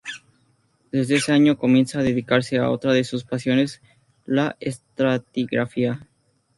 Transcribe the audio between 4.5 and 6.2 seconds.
estratigrafía.